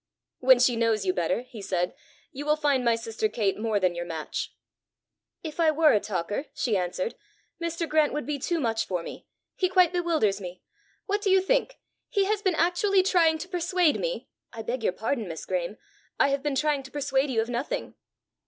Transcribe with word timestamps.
"When 0.39 0.57
she 0.57 0.75
knows 0.75 1.05
you 1.05 1.13
better," 1.13 1.41
he 1.43 1.61
said, 1.61 1.93
"you 2.31 2.43
will 2.43 2.55
find 2.55 2.83
my 2.83 2.95
sister 2.95 3.29
Kate 3.29 3.59
more 3.59 3.79
than 3.79 3.93
your 3.93 4.03
match." 4.07 4.51
"If 5.43 5.59
I 5.59 5.69
were 5.69 5.93
a 5.93 5.99
talker," 5.99 6.47
she 6.55 6.75
answered, 6.75 7.13
"Mr. 7.61 7.87
Grant 7.87 8.11
would 8.11 8.25
be 8.25 8.39
too 8.39 8.59
much 8.59 8.87
for 8.87 9.03
me: 9.03 9.27
he 9.55 9.69
quite 9.69 9.93
bewilders 9.93 10.41
me! 10.41 10.63
What 11.05 11.21
do 11.21 11.29
you 11.29 11.39
think! 11.39 11.75
he 12.09 12.25
has 12.25 12.41
been 12.41 12.55
actually 12.55 13.03
trying 13.03 13.37
to 13.37 13.47
persuade 13.47 13.99
me" 13.99 14.27
"I 14.51 14.63
beg 14.63 14.83
your 14.83 14.93
pardon, 14.93 15.27
Miss 15.27 15.45
Graeme; 15.45 15.77
I 16.19 16.29
have 16.29 16.41
been 16.41 16.55
trying 16.55 16.81
to 16.81 16.89
persuade 16.89 17.29
you 17.29 17.39
of 17.39 17.49
nothing." 17.49 17.93